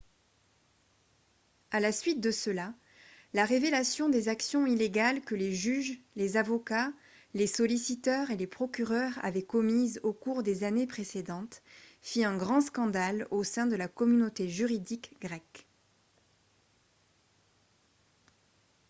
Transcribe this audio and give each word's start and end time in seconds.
à 1.69 1.79
la 1.79 1.91
suite 1.91 2.21
de 2.21 2.31
cela 2.31 2.73
la 3.33 3.45
révélation 3.45 4.09
des 4.09 4.29
actions 4.29 4.65
illégales 4.65 5.21
que 5.21 5.35
les 5.35 5.53
juges 5.53 5.99
les 6.15 6.37
avocats 6.37 6.91
les 7.35 7.45
solliciteurs 7.45 8.31
et 8.31 8.35
les 8.35 8.47
procureurs 8.47 9.19
avaient 9.23 9.43
commises 9.43 9.99
au 10.01 10.11
cours 10.11 10.41
des 10.41 10.63
années 10.63 10.87
précédentes 10.87 11.61
fit 12.01 12.25
un 12.25 12.35
grand 12.35 12.61
scandale 12.61 13.27
au 13.29 13.43
sein 13.43 13.67
de 13.67 13.75
la 13.75 13.87
communauté 13.87 14.49
juridique 14.49 15.11
grecque 15.21 15.67